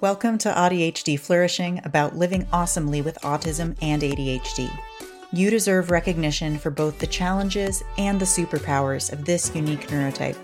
Welcome 0.00 0.38
to 0.38 0.50
AuDHD 0.50 1.18
Flourishing 1.18 1.80
about 1.84 2.16
living 2.16 2.48
awesomely 2.52 3.00
with 3.00 3.16
autism 3.20 3.76
and 3.80 4.02
ADHD. 4.02 4.68
You 5.32 5.50
deserve 5.50 5.92
recognition 5.92 6.58
for 6.58 6.70
both 6.70 6.98
the 6.98 7.06
challenges 7.06 7.84
and 7.96 8.20
the 8.20 8.24
superpowers 8.24 9.12
of 9.12 9.24
this 9.24 9.54
unique 9.54 9.86
neurotype. 9.86 10.36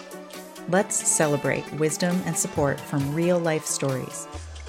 Let's 0.69 0.95
celebrate 0.95 1.71
wisdom 1.75 2.23
and 2.27 2.39
support 2.39 2.81
from 2.81 3.13
real 3.13 3.41
life 3.41 3.67
stories 3.67 4.29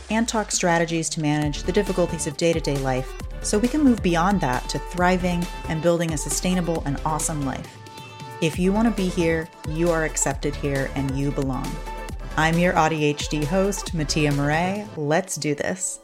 and 0.09 0.27
talk 0.27 0.51
strategies 0.51 1.09
to 1.09 1.21
manage 1.21 1.61
the 1.61 1.71
difficulties 1.71 2.25
of 2.25 2.35
day 2.35 2.51
to 2.51 2.59
day 2.59 2.77
life 2.79 3.13
so 3.43 3.59
we 3.59 3.67
can 3.67 3.83
move 3.83 4.01
beyond 4.01 4.41
that 4.41 4.67
to 4.69 4.79
thriving 4.79 5.45
and 5.69 5.83
building 5.83 6.11
a 6.11 6.17
sustainable 6.17 6.81
and 6.87 6.99
awesome 7.05 7.45
life. 7.45 7.77
If 8.41 8.57
you 8.57 8.73
want 8.73 8.87
to 8.87 9.01
be 9.01 9.09
here, 9.09 9.47
you 9.69 9.91
are 9.91 10.05
accepted 10.05 10.55
here 10.55 10.89
and 10.95 11.17
you 11.17 11.29
belong. 11.29 11.71
I'm 12.37 12.57
your 12.57 12.71
AuDHD 12.73 13.43
host, 13.43 13.93
Mattia 13.93 14.31
Murray. 14.31 14.87
Let's 14.95 15.35
do 15.35 15.53
this. 15.53 15.99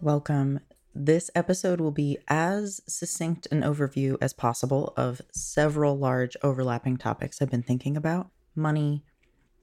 Welcome. 0.00 0.58
This 0.96 1.30
episode 1.32 1.80
will 1.80 1.92
be 1.92 2.18
as 2.26 2.80
succinct 2.88 3.46
an 3.52 3.62
overview 3.62 4.18
as 4.20 4.32
possible 4.32 4.92
of 4.96 5.22
several 5.30 5.96
large 5.96 6.36
overlapping 6.42 6.96
topics 6.96 7.40
I've 7.40 7.52
been 7.52 7.62
thinking 7.62 7.96
about 7.96 8.30
money, 8.56 9.04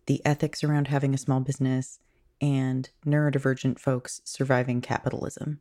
the 0.06 0.26
ethics 0.26 0.64
around 0.64 0.88
having 0.88 1.14
a 1.14 1.18
small 1.18 1.42
business, 1.42 2.00
and 2.40 2.90
neurodivergent 3.06 3.78
folks 3.78 4.22
surviving 4.24 4.80
capitalism. 4.80 5.60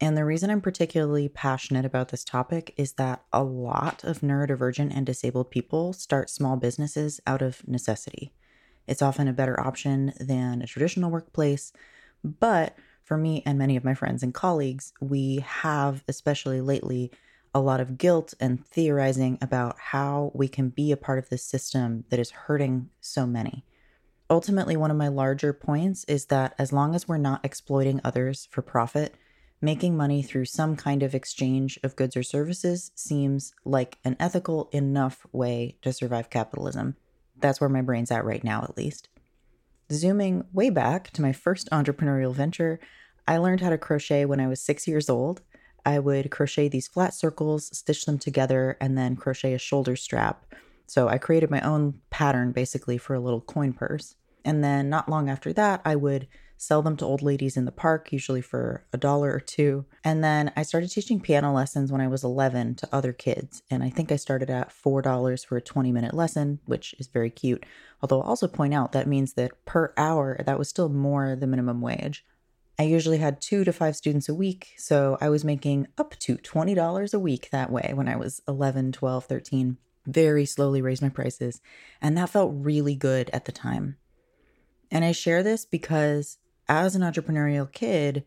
And 0.00 0.16
the 0.16 0.24
reason 0.24 0.50
I'm 0.50 0.60
particularly 0.60 1.28
passionate 1.28 1.84
about 1.84 2.08
this 2.08 2.24
topic 2.24 2.74
is 2.76 2.94
that 2.94 3.22
a 3.32 3.44
lot 3.44 4.02
of 4.02 4.22
neurodivergent 4.22 4.92
and 4.92 5.06
disabled 5.06 5.52
people 5.52 5.92
start 5.92 6.30
small 6.30 6.56
businesses 6.56 7.20
out 7.28 7.42
of 7.42 7.66
necessity. 7.68 8.32
It's 8.86 9.02
often 9.02 9.28
a 9.28 9.32
better 9.32 9.58
option 9.60 10.12
than 10.18 10.62
a 10.62 10.66
traditional 10.66 11.10
workplace. 11.10 11.72
But 12.22 12.76
for 13.02 13.16
me 13.16 13.42
and 13.46 13.58
many 13.58 13.76
of 13.76 13.84
my 13.84 13.94
friends 13.94 14.22
and 14.22 14.34
colleagues, 14.34 14.92
we 15.00 15.44
have, 15.46 16.02
especially 16.08 16.60
lately, 16.60 17.12
a 17.54 17.60
lot 17.60 17.80
of 17.80 17.96
guilt 17.96 18.34
and 18.38 18.64
theorizing 18.66 19.38
about 19.40 19.76
how 19.78 20.30
we 20.34 20.48
can 20.48 20.68
be 20.68 20.92
a 20.92 20.96
part 20.96 21.18
of 21.18 21.28
this 21.28 21.42
system 21.42 22.04
that 22.10 22.18
is 22.18 22.30
hurting 22.30 22.90
so 23.00 23.26
many. 23.26 23.64
Ultimately, 24.28 24.76
one 24.76 24.90
of 24.90 24.96
my 24.96 25.08
larger 25.08 25.52
points 25.52 26.04
is 26.04 26.26
that 26.26 26.54
as 26.58 26.72
long 26.72 26.94
as 26.94 27.06
we're 27.06 27.16
not 27.16 27.44
exploiting 27.44 28.00
others 28.02 28.48
for 28.50 28.60
profit, 28.60 29.14
making 29.60 29.96
money 29.96 30.20
through 30.22 30.44
some 30.44 30.76
kind 30.76 31.02
of 31.02 31.14
exchange 31.14 31.78
of 31.82 31.96
goods 31.96 32.16
or 32.16 32.22
services 32.22 32.90
seems 32.94 33.54
like 33.64 33.98
an 34.04 34.16
ethical 34.18 34.68
enough 34.72 35.26
way 35.32 35.76
to 35.82 35.92
survive 35.92 36.28
capitalism. 36.28 36.96
That's 37.40 37.60
where 37.60 37.70
my 37.70 37.82
brain's 37.82 38.10
at 38.10 38.24
right 38.24 38.42
now, 38.42 38.62
at 38.62 38.76
least. 38.76 39.08
Zooming 39.92 40.44
way 40.52 40.70
back 40.70 41.10
to 41.12 41.22
my 41.22 41.32
first 41.32 41.70
entrepreneurial 41.70 42.34
venture, 42.34 42.80
I 43.28 43.38
learned 43.38 43.60
how 43.60 43.70
to 43.70 43.78
crochet 43.78 44.24
when 44.24 44.40
I 44.40 44.48
was 44.48 44.60
six 44.60 44.88
years 44.88 45.08
old. 45.08 45.42
I 45.84 45.98
would 45.98 46.30
crochet 46.30 46.68
these 46.68 46.88
flat 46.88 47.14
circles, 47.14 47.76
stitch 47.76 48.04
them 48.04 48.18
together, 48.18 48.76
and 48.80 48.98
then 48.98 49.16
crochet 49.16 49.54
a 49.54 49.58
shoulder 49.58 49.94
strap. 49.94 50.44
So 50.86 51.08
I 51.08 51.18
created 51.18 51.50
my 51.50 51.60
own 51.60 52.00
pattern 52.10 52.52
basically 52.52 52.98
for 52.98 53.14
a 53.14 53.20
little 53.20 53.40
coin 53.40 53.72
purse. 53.72 54.14
And 54.44 54.62
then 54.62 54.88
not 54.88 55.08
long 55.08 55.28
after 55.28 55.52
that, 55.52 55.82
I 55.84 55.96
would 55.96 56.28
sell 56.56 56.82
them 56.82 56.96
to 56.96 57.04
old 57.04 57.22
ladies 57.22 57.56
in 57.56 57.64
the 57.64 57.72
park, 57.72 58.12
usually 58.12 58.40
for 58.40 58.84
a 58.92 58.98
dollar 58.98 59.32
or 59.32 59.40
two. 59.40 59.84
And 60.04 60.24
then 60.24 60.52
I 60.56 60.62
started 60.62 60.90
teaching 60.90 61.20
piano 61.20 61.52
lessons 61.52 61.92
when 61.92 62.00
I 62.00 62.08
was 62.08 62.24
11 62.24 62.76
to 62.76 62.88
other 62.92 63.12
kids. 63.12 63.62
And 63.70 63.82
I 63.82 63.90
think 63.90 64.10
I 64.10 64.16
started 64.16 64.50
at 64.50 64.70
$4 64.70 65.46
for 65.46 65.56
a 65.56 65.62
20 65.62 65.92
minute 65.92 66.14
lesson, 66.14 66.60
which 66.64 66.94
is 66.98 67.08
very 67.08 67.30
cute. 67.30 67.64
Although 68.02 68.22
I'll 68.22 68.28
also 68.28 68.48
point 68.48 68.74
out 68.74 68.92
that 68.92 69.06
means 69.06 69.34
that 69.34 69.64
per 69.64 69.92
hour, 69.96 70.40
that 70.44 70.58
was 70.58 70.68
still 70.68 70.88
more 70.88 71.36
the 71.36 71.46
minimum 71.46 71.80
wage. 71.80 72.24
I 72.78 72.82
usually 72.82 73.18
had 73.18 73.40
two 73.40 73.64
to 73.64 73.72
five 73.72 73.96
students 73.96 74.28
a 74.28 74.34
week, 74.34 74.74
so 74.76 75.16
I 75.20 75.30
was 75.30 75.44
making 75.44 75.88
up 75.96 76.14
to 76.20 76.36
$20 76.36 77.14
a 77.14 77.18
week 77.18 77.48
that 77.50 77.72
way 77.72 77.92
when 77.94 78.06
I 78.06 78.16
was 78.16 78.42
11, 78.46 78.92
12, 78.92 79.24
13. 79.24 79.78
Very 80.06 80.44
slowly 80.44 80.82
raised 80.82 81.00
my 81.00 81.08
prices, 81.08 81.62
and 82.02 82.16
that 82.18 82.30
felt 82.30 82.52
really 82.54 82.94
good 82.94 83.30
at 83.32 83.46
the 83.46 83.52
time. 83.52 83.96
And 84.90 85.04
I 85.04 85.12
share 85.12 85.42
this 85.42 85.64
because 85.64 86.38
as 86.68 86.94
an 86.94 87.02
entrepreneurial 87.02 87.70
kid, 87.70 88.24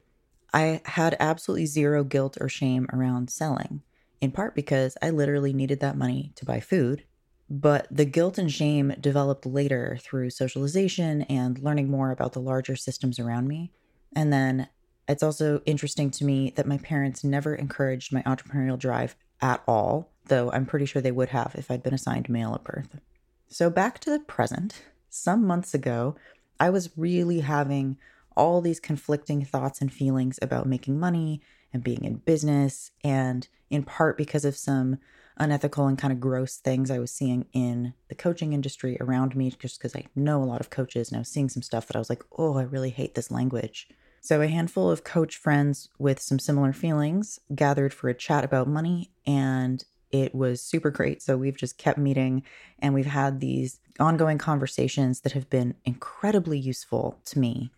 I 0.54 0.82
had 0.86 1.16
absolutely 1.20 1.66
zero 1.66 2.04
guilt 2.04 2.38
or 2.40 2.50
shame 2.50 2.88
around 2.92 3.30
selling, 3.30 3.82
in 4.22 4.32
part 4.32 4.56
because 4.56 4.98
I 5.02 5.10
literally 5.10 5.54
needed 5.54 5.80
that 5.82 5.98
money 5.98 6.32
to 6.36 6.46
buy 6.46 6.60
food. 6.60 7.04
But 7.50 7.88
the 7.90 8.06
guilt 8.06 8.38
and 8.38 8.52
shame 8.52 8.94
developed 9.00 9.46
later 9.46 9.98
through 10.02 10.30
socialization 10.30 11.24
and 11.24 11.60
learning 11.60 11.90
more 11.90 12.12
about 12.12 12.34
the 12.34 12.42
larger 12.42 12.76
systems 12.76 13.20
around 13.20 13.48
me. 13.48 13.72
And 14.16 14.32
then 14.32 14.70
it's 15.08 15.24
also 15.24 15.62
interesting 15.66 16.12
to 16.12 16.26
me 16.26 16.54
that 16.56 16.68
my 16.68 16.78
parents 16.78 17.24
never 17.24 17.56
encouraged 17.56 18.14
my 18.14 18.22
entrepreneurial 18.24 18.78
drive 18.78 19.16
at 19.42 19.64
all, 19.68 20.12
though 20.26 20.52
I'm 20.52 20.68
pretty 20.68 20.86
sure 20.86 21.02
they 21.02 21.12
would 21.12 21.30
have 21.30 21.56
if 21.56 21.72
I'd 21.72 21.82
been 21.82 21.94
assigned 21.94 22.30
male 22.30 22.54
at 22.54 22.64
birth. 22.64 23.00
So 23.48 23.72
back 23.72 23.98
to 24.00 24.12
the 24.12 24.20
present. 24.20 24.84
Some 25.10 25.46
months 25.46 25.74
ago, 25.74 26.16
I 26.60 26.70
was 26.70 26.92
really 26.96 27.40
having 27.40 27.98
all 28.40 28.62
these 28.62 28.80
conflicting 28.80 29.44
thoughts 29.44 29.82
and 29.82 29.92
feelings 29.92 30.40
about 30.42 30.66
making 30.66 30.98
money 30.98 31.42
and 31.74 31.84
being 31.84 32.06
in 32.06 32.16
business, 32.16 32.92
and 33.04 33.50
in 33.70 33.84
part 33.84 34.18
because 34.18 34.46
of 34.46 34.56
some 34.56 34.98
unethical 35.36 35.88
and 35.88 35.98
kind 35.98 36.14
of 36.14 36.22
gross 36.22 36.56
things 36.56 36.90
I 36.90 37.00
was 37.00 37.12
seeing 37.12 37.48
in 37.52 37.94
the 38.08 38.16
coaching 38.16 38.54
industry 38.54 38.98
around 39.02 39.36
me, 39.36 39.52
just 39.52 39.78
because 39.78 39.94
I 39.94 40.06
know 40.16 40.42
a 40.42 40.46
lot 40.46 40.62
of 40.62 40.70
coaches 40.70 41.10
and 41.10 41.18
I 41.18 41.20
was 41.20 41.28
seeing 41.28 41.50
some 41.50 41.62
stuff 41.62 41.88
that 41.88 41.98
I 41.98 42.00
was 42.00 42.10
like, 42.10 42.24
oh, 42.38 42.58
I 42.58 42.64
really 42.64 42.92
hate 42.92 43.14
this 43.14 43.30
language. 43.30 43.90
So, 44.22 44.42
a 44.42 44.48
handful 44.48 44.90
of 44.90 45.04
coach 45.04 45.36
friends 45.36 45.90
with 46.00 46.22
some 46.22 46.40
similar 46.40 46.72
feelings 46.72 47.40
gathered 47.54 47.94
for 47.94 48.08
a 48.08 48.14
chat 48.14 48.46
about 48.46 48.70
money, 48.70 49.12
and 49.28 49.84
it 50.12 50.34
was 50.34 50.62
super 50.62 50.92
great. 50.92 51.22
So, 51.22 51.36
we've 51.36 51.58
just 51.58 51.78
kept 51.78 52.00
meeting 52.00 52.44
and 52.80 52.94
we've 52.94 53.06
had 53.06 53.42
these 53.42 53.82
ongoing 54.00 54.38
conversations 54.38 55.22
that 55.22 55.34
have 55.34 55.50
been 55.50 55.76
incredibly 55.84 56.58
useful 56.58 57.20
to 57.26 57.38
me 57.38 57.72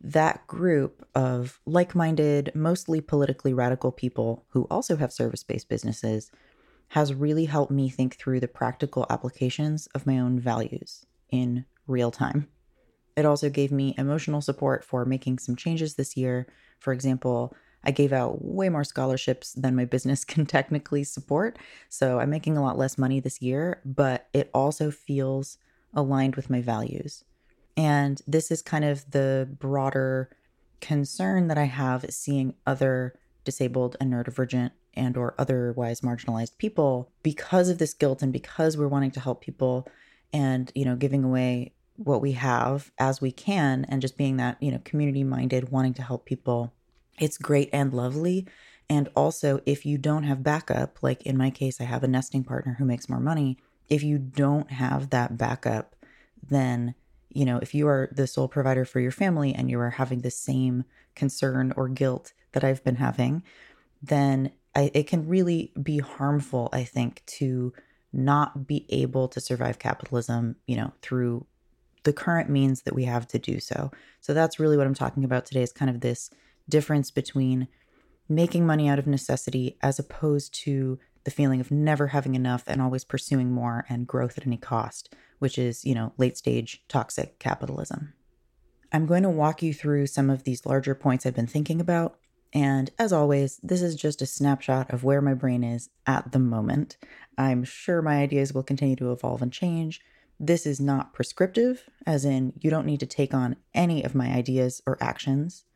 that 0.00 0.46
group 0.46 1.06
of 1.14 1.60
like 1.66 1.94
minded, 1.94 2.52
mostly 2.54 3.00
politically 3.00 3.52
radical 3.52 3.92
people 3.92 4.46
who 4.50 4.66
also 4.70 4.96
have 4.96 5.12
service 5.12 5.42
based 5.42 5.68
businesses 5.68 6.30
has 6.88 7.14
really 7.14 7.44
helped 7.44 7.70
me 7.70 7.88
think 7.88 8.16
through 8.16 8.40
the 8.40 8.48
practical 8.48 9.06
applications 9.10 9.86
of 9.88 10.06
my 10.06 10.18
own 10.18 10.40
values 10.40 11.06
in 11.30 11.64
real 11.86 12.10
time. 12.10 12.48
It 13.16 13.24
also 13.24 13.50
gave 13.50 13.70
me 13.70 13.94
emotional 13.98 14.40
support 14.40 14.84
for 14.84 15.04
making 15.04 15.38
some 15.38 15.54
changes 15.54 15.94
this 15.94 16.16
year. 16.16 16.46
For 16.78 16.92
example, 16.92 17.54
I 17.84 17.90
gave 17.90 18.12
out 18.12 18.44
way 18.44 18.68
more 18.68 18.84
scholarships 18.84 19.52
than 19.52 19.76
my 19.76 19.84
business 19.84 20.24
can 20.32 20.46
technically 20.46 21.04
support. 21.04 21.58
So 21.88 22.18
I'm 22.18 22.30
making 22.30 22.56
a 22.56 22.62
lot 22.62 22.78
less 22.78 22.98
money 22.98 23.20
this 23.20 23.40
year, 23.40 23.80
but 23.84 24.28
it 24.32 24.50
also 24.54 24.90
feels 24.90 25.58
aligned 25.94 26.36
with 26.36 26.50
my 26.50 26.60
values. 26.60 27.24
And 27.76 28.20
this 28.26 28.50
is 28.50 28.62
kind 28.62 28.84
of 28.84 29.10
the 29.10 29.48
broader 29.58 30.30
concern 30.80 31.48
that 31.48 31.58
I 31.58 31.64
have 31.64 32.06
seeing 32.10 32.54
other 32.66 33.14
disabled 33.44 33.96
and 34.00 34.12
neurodivergent 34.12 34.70
and 34.94 35.16
or 35.16 35.34
otherwise 35.38 36.00
marginalized 36.00 36.58
people 36.58 37.10
because 37.22 37.68
of 37.68 37.78
this 37.78 37.94
guilt 37.94 38.22
and 38.22 38.32
because 38.32 38.76
we're 38.76 38.88
wanting 38.88 39.10
to 39.12 39.20
help 39.20 39.40
people 39.40 39.86
and 40.32 40.72
you 40.74 40.84
know 40.84 40.96
giving 40.96 41.24
away 41.24 41.72
what 41.96 42.20
we 42.20 42.32
have 42.32 42.90
as 42.98 43.20
we 43.20 43.30
can 43.30 43.84
and 43.88 44.00
just 44.02 44.16
being 44.16 44.36
that 44.36 44.56
you 44.60 44.70
know 44.70 44.80
community 44.84 45.24
minded 45.24 45.70
wanting 45.70 45.94
to 45.94 46.02
help 46.02 46.24
people. 46.24 46.72
It's 47.18 47.38
great 47.38 47.68
and 47.72 47.92
lovely. 47.92 48.46
And 48.88 49.08
also 49.14 49.60
if 49.66 49.86
you 49.86 49.98
don't 49.98 50.24
have 50.24 50.42
backup 50.42 51.02
like 51.02 51.22
in 51.22 51.36
my 51.36 51.50
case 51.50 51.80
I 51.80 51.84
have 51.84 52.02
a 52.02 52.08
nesting 52.08 52.44
partner 52.44 52.76
who 52.78 52.84
makes 52.84 53.08
more 53.08 53.20
money. 53.20 53.58
If 53.88 54.02
you 54.02 54.18
don't 54.18 54.70
have 54.70 55.10
that 55.10 55.36
backup 55.36 55.94
then 56.42 56.94
you 57.30 57.44
know, 57.44 57.58
if 57.62 57.74
you 57.74 57.86
are 57.88 58.08
the 58.12 58.26
sole 58.26 58.48
provider 58.48 58.84
for 58.84 59.00
your 59.00 59.10
family 59.10 59.54
and 59.54 59.70
you 59.70 59.78
are 59.80 59.90
having 59.90 60.20
the 60.20 60.30
same 60.30 60.84
concern 61.14 61.72
or 61.76 61.88
guilt 61.88 62.32
that 62.52 62.64
I've 62.64 62.84
been 62.84 62.96
having, 62.96 63.42
then 64.02 64.52
I, 64.74 64.90
it 64.94 65.06
can 65.06 65.28
really 65.28 65.72
be 65.80 65.98
harmful, 65.98 66.68
I 66.72 66.84
think, 66.84 67.22
to 67.26 67.72
not 68.12 68.66
be 68.66 68.86
able 68.88 69.28
to 69.28 69.40
survive 69.40 69.78
capitalism, 69.78 70.56
you 70.66 70.76
know, 70.76 70.92
through 71.02 71.46
the 72.02 72.12
current 72.12 72.48
means 72.48 72.82
that 72.82 72.94
we 72.94 73.04
have 73.04 73.26
to 73.28 73.38
do 73.38 73.60
so. 73.60 73.90
So 74.20 74.34
that's 74.34 74.58
really 74.58 74.76
what 74.76 74.86
I'm 74.86 74.94
talking 74.94 75.24
about 75.24 75.46
today 75.46 75.62
is 75.62 75.72
kind 75.72 75.90
of 75.90 76.00
this 76.00 76.30
difference 76.68 77.10
between 77.10 77.68
making 78.28 78.66
money 78.66 78.88
out 78.88 78.98
of 78.98 79.06
necessity 79.06 79.76
as 79.82 79.98
opposed 79.98 80.54
to 80.54 80.98
the 81.24 81.30
feeling 81.30 81.60
of 81.60 81.70
never 81.70 82.08
having 82.08 82.34
enough 82.34 82.64
and 82.66 82.80
always 82.80 83.04
pursuing 83.04 83.50
more 83.52 83.84
and 83.88 84.06
growth 84.06 84.38
at 84.38 84.46
any 84.46 84.56
cost, 84.56 85.14
which 85.38 85.58
is, 85.58 85.84
you 85.84 85.94
know, 85.94 86.12
late 86.16 86.36
stage 86.38 86.82
toxic 86.88 87.38
capitalism. 87.38 88.14
I'm 88.92 89.06
going 89.06 89.22
to 89.22 89.30
walk 89.30 89.62
you 89.62 89.72
through 89.72 90.06
some 90.06 90.30
of 90.30 90.44
these 90.44 90.66
larger 90.66 90.94
points 90.94 91.24
I've 91.24 91.34
been 91.34 91.46
thinking 91.46 91.80
about. 91.80 92.18
And 92.52 92.90
as 92.98 93.12
always, 93.12 93.60
this 93.62 93.80
is 93.80 93.94
just 93.94 94.22
a 94.22 94.26
snapshot 94.26 94.90
of 94.90 95.04
where 95.04 95.20
my 95.20 95.34
brain 95.34 95.62
is 95.62 95.88
at 96.06 96.32
the 96.32 96.40
moment. 96.40 96.96
I'm 97.38 97.62
sure 97.62 98.02
my 98.02 98.16
ideas 98.16 98.52
will 98.52 98.64
continue 98.64 98.96
to 98.96 99.12
evolve 99.12 99.42
and 99.42 99.52
change, 99.52 100.00
This 100.42 100.64
is 100.64 100.80
not 100.80 101.12
prescriptive, 101.12 101.90
as 102.06 102.24
in, 102.24 102.54
you 102.58 102.70
don't 102.70 102.86
need 102.86 103.00
to 103.00 103.06
take 103.06 103.34
on 103.34 103.56
any 103.74 104.02
of 104.02 104.14
my 104.14 104.32
ideas 104.32 104.80
or 104.86 104.96
actions. 104.98 105.66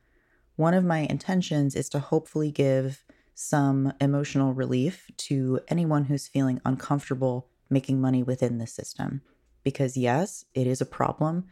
One 0.57 0.73
of 0.73 0.87
my 0.87 1.01
intentions 1.01 1.77
is 1.77 1.91
to 1.91 1.99
hopefully 1.99 2.51
give 2.51 3.05
some 3.35 3.93
emotional 4.01 4.53
relief 4.53 5.11
to 5.17 5.61
anyone 5.69 6.05
who's 6.05 6.29
feeling 6.29 6.61
uncomfortable 6.65 7.49
making 7.69 8.01
money 8.01 8.23
within 8.23 8.59
the 8.59 8.67
system. 8.67 9.23
Because, 9.63 9.97
yes, 9.97 10.45
it 10.55 10.67
is 10.67 10.81
a 10.81 10.87
problem, 10.87 11.47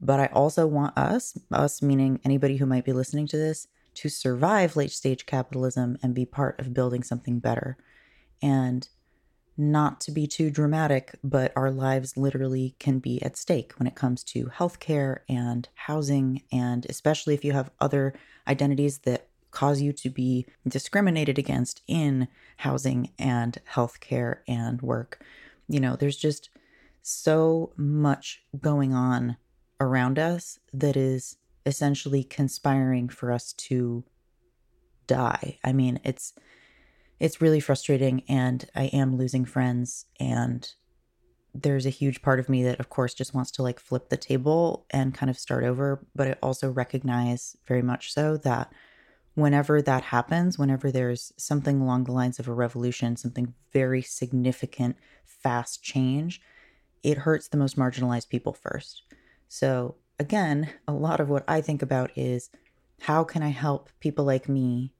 but 0.00 0.18
I 0.18 0.26
also 0.26 0.66
want 0.66 0.96
us, 0.96 1.38
us 1.52 1.82
meaning 1.82 2.20
anybody 2.24 2.56
who 2.56 2.66
might 2.66 2.84
be 2.84 2.92
listening 2.92 3.26
to 3.28 3.36
this, 3.36 3.68
to 3.94 4.08
survive 4.08 4.76
late 4.76 4.92
stage 4.92 5.26
capitalism 5.26 5.98
and 6.02 6.14
be 6.14 6.24
part 6.24 6.58
of 6.58 6.72
building 6.72 7.02
something 7.02 7.38
better. 7.38 7.76
And 8.40 8.88
not 9.56 10.00
to 10.00 10.10
be 10.10 10.26
too 10.26 10.50
dramatic, 10.50 11.14
but 11.22 11.52
our 11.54 11.70
lives 11.70 12.16
literally 12.16 12.74
can 12.78 12.98
be 12.98 13.22
at 13.22 13.36
stake 13.36 13.74
when 13.76 13.86
it 13.86 13.94
comes 13.94 14.24
to 14.24 14.46
healthcare 14.46 15.18
and 15.28 15.68
housing, 15.74 16.42
and 16.50 16.86
especially 16.88 17.34
if 17.34 17.44
you 17.44 17.52
have 17.52 17.70
other 17.78 18.14
identities 18.48 18.98
that 19.00 19.28
cause 19.50 19.80
you 19.80 19.92
to 19.92 20.10
be 20.10 20.46
discriminated 20.66 21.38
against 21.38 21.82
in 21.86 22.28
housing 22.58 23.10
and 23.18 23.58
healthcare 23.72 24.38
and 24.46 24.80
work. 24.82 25.24
You 25.68 25.80
know, 25.80 25.96
there's 25.96 26.16
just 26.16 26.50
so 27.02 27.72
much 27.76 28.42
going 28.60 28.92
on 28.92 29.36
around 29.80 30.18
us 30.18 30.58
that 30.72 30.96
is 30.96 31.36
essentially 31.66 32.24
conspiring 32.24 33.08
for 33.08 33.32
us 33.32 33.52
to 33.52 34.04
die. 35.06 35.58
I 35.64 35.72
mean, 35.72 36.00
it's 36.04 36.32
it's 37.18 37.40
really 37.40 37.60
frustrating 37.60 38.22
and 38.28 38.64
I 38.74 38.84
am 38.84 39.16
losing 39.16 39.44
friends 39.44 40.06
and 40.18 40.72
there's 41.52 41.84
a 41.84 41.90
huge 41.90 42.22
part 42.22 42.40
of 42.40 42.48
me 42.48 42.62
that 42.62 42.80
of 42.80 42.88
course 42.88 43.12
just 43.12 43.34
wants 43.34 43.50
to 43.50 43.62
like 43.62 43.80
flip 43.80 44.08
the 44.08 44.16
table 44.16 44.86
and 44.90 45.14
kind 45.14 45.28
of 45.28 45.38
start 45.38 45.64
over, 45.64 46.06
but 46.14 46.28
I 46.28 46.36
also 46.42 46.70
recognize 46.70 47.56
very 47.66 47.82
much 47.82 48.12
so 48.14 48.36
that 48.38 48.72
whenever 49.34 49.80
that 49.82 50.04
happens, 50.04 50.58
whenever 50.58 50.90
there's 50.90 51.32
something 51.36 51.80
along 51.80 52.04
the 52.04 52.12
lines 52.12 52.38
of 52.38 52.48
a 52.48 52.52
revolution, 52.52 53.16
something 53.16 53.54
very 53.72 54.02
significant, 54.02 54.96
fast 55.24 55.82
change, 55.82 56.40
it 57.02 57.18
hurts 57.18 57.48
the 57.48 57.56
most 57.56 57.76
marginalized 57.76 58.28
people 58.28 58.52
first. 58.52 59.02
So, 59.48 59.96
again, 60.18 60.70
a 60.86 60.92
lot 60.92 61.20
of 61.20 61.28
what 61.28 61.44
I 61.48 61.60
think 61.60 61.82
about 61.82 62.10
is 62.16 62.50
how 63.02 63.24
can 63.24 63.42
I 63.42 63.48
help 63.48 63.88
people 64.00 64.24
like 64.24 64.48
me 64.48 64.92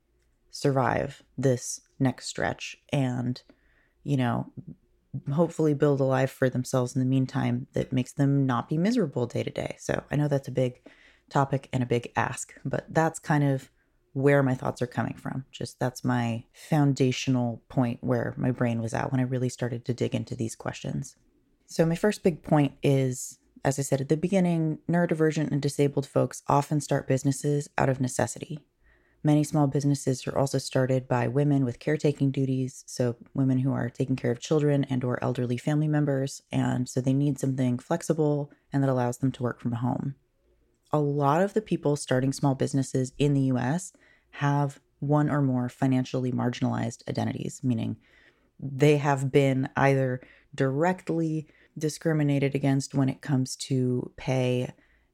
survive 0.50 1.22
this 1.36 1.80
next 1.98 2.26
stretch 2.26 2.76
and, 2.92 3.42
you 4.04 4.16
know, 4.16 4.52
hopefully 5.32 5.74
build 5.74 6.00
a 6.00 6.04
life 6.04 6.30
for 6.30 6.48
themselves 6.48 6.94
in 6.94 7.00
the 7.00 7.06
meantime 7.06 7.66
that 7.72 7.92
makes 7.92 8.12
them 8.12 8.46
not 8.46 8.68
be 8.68 8.78
miserable 8.78 9.26
day 9.26 9.42
to 9.42 9.50
day. 9.50 9.76
So, 9.78 10.02
I 10.10 10.16
know 10.16 10.28
that's 10.28 10.48
a 10.48 10.52
big 10.52 10.80
topic 11.28 11.68
and 11.72 11.82
a 11.82 11.86
big 11.86 12.12
ask, 12.16 12.54
but 12.64 12.86
that's 12.88 13.18
kind 13.18 13.44
of 13.44 13.70
where 14.12 14.42
my 14.42 14.54
thoughts 14.54 14.82
are 14.82 14.86
coming 14.86 15.14
from. 15.14 15.44
Just 15.52 15.78
that's 15.78 16.04
my 16.04 16.44
foundational 16.52 17.62
point 17.68 17.98
where 18.02 18.34
my 18.36 18.50
brain 18.50 18.82
was 18.82 18.94
at 18.94 19.10
when 19.10 19.20
I 19.20 19.24
really 19.24 19.48
started 19.48 19.84
to 19.84 19.94
dig 19.94 20.14
into 20.14 20.34
these 20.34 20.56
questions. 20.56 21.16
So, 21.66 21.86
my 21.86 21.94
first 21.94 22.22
big 22.22 22.42
point 22.42 22.72
is 22.82 23.38
as 23.64 23.78
I 23.78 23.82
said 23.82 24.00
at 24.00 24.08
the 24.08 24.16
beginning, 24.16 24.78
neurodivergent 24.88 25.50
and 25.50 25.60
disabled 25.60 26.06
folks 26.06 26.42
often 26.48 26.80
start 26.80 27.06
businesses 27.06 27.68
out 27.76 27.88
of 27.88 28.00
necessity. 28.00 28.60
Many 29.22 29.44
small 29.44 29.66
businesses 29.66 30.26
are 30.26 30.38
also 30.38 30.56
started 30.56 31.06
by 31.06 31.28
women 31.28 31.66
with 31.66 31.78
caretaking 31.78 32.30
duties, 32.30 32.84
so 32.86 33.16
women 33.34 33.58
who 33.58 33.70
are 33.70 33.90
taking 33.90 34.16
care 34.16 34.30
of 34.30 34.40
children 34.40 34.84
and 34.88 35.04
or 35.04 35.22
elderly 35.22 35.58
family 35.58 35.88
members, 35.88 36.40
and 36.50 36.88
so 36.88 37.02
they 37.02 37.12
need 37.12 37.38
something 37.38 37.78
flexible 37.78 38.50
and 38.72 38.82
that 38.82 38.88
allows 38.88 39.18
them 39.18 39.30
to 39.32 39.42
work 39.42 39.60
from 39.60 39.72
home. 39.72 40.14
A 40.92 40.98
lot 40.98 41.42
of 41.42 41.54
the 41.54 41.62
people 41.62 41.96
starting 41.96 42.32
small 42.32 42.54
businesses 42.54 43.12
in 43.18 43.34
the 43.34 43.52
US 43.52 43.92
have 44.32 44.80
one 44.98 45.30
or 45.30 45.40
more 45.40 45.68
financially 45.68 46.32
marginalized 46.32 47.08
identities, 47.08 47.60
meaning 47.62 47.96
they 48.58 48.98
have 48.98 49.32
been 49.32 49.68
either 49.76 50.20
directly 50.54 51.46
discriminated 51.78 52.54
against 52.54 52.94
when 52.94 53.08
it 53.08 53.22
comes 53.22 53.56
to 53.56 54.12
pay 54.16 54.72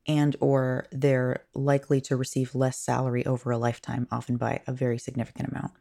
and 0.09 0.37
or 0.41 0.87
they're 0.93 1.45
likely 1.55 2.01
to 2.01 2.17
receive 2.17 2.55
less 2.55 2.79
salary 2.79 3.25
over 3.27 3.51
a 3.51 3.59
lifetime 3.59 4.07
often 4.11 4.37
by 4.37 4.61
a 4.67 4.73
very 4.73 4.99
significant 4.99 5.49
amount. 5.51 5.73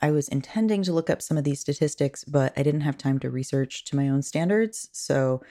I 0.00 0.10
was 0.10 0.28
intending 0.28 0.82
to 0.84 0.92
look 0.92 1.10
up 1.10 1.22
some 1.22 1.36
of 1.36 1.44
these 1.44 1.60
statistics, 1.60 2.24
but 2.24 2.52
I 2.56 2.62
didn't 2.62 2.82
have 2.82 2.98
time 2.98 3.18
to 3.20 3.30
research 3.30 3.84
to 3.86 3.96
my 3.96 4.08
own 4.08 4.22
standards, 4.22 4.88
so 4.92 5.42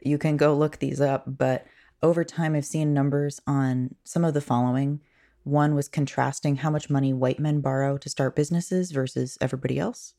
you 0.00 0.18
can 0.18 0.36
go 0.36 0.54
look 0.54 0.78
these 0.78 1.00
up, 1.00 1.24
but 1.26 1.66
over 2.02 2.24
time 2.24 2.54
I've 2.54 2.64
seen 2.64 2.94
numbers 2.94 3.40
on 3.46 3.94
some 4.04 4.24
of 4.24 4.34
the 4.34 4.40
following. 4.40 5.00
One 5.44 5.74
was 5.74 5.88
contrasting 5.88 6.56
how 6.56 6.70
much 6.70 6.90
money 6.90 7.12
white 7.12 7.38
men 7.38 7.60
borrow 7.60 7.96
to 7.98 8.08
start 8.08 8.36
businesses 8.36 8.90
versus 8.90 9.38
everybody 9.40 9.78
else 9.78 10.14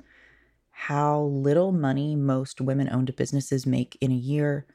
how 0.84 1.24
little 1.24 1.74
money 1.74 2.16
most 2.16 2.62
women 2.62 2.90
owned 2.90 3.14
businesses 3.18 3.66
make 3.66 3.98
in 4.00 4.14
a 4.14 4.16
year, 4.16 4.66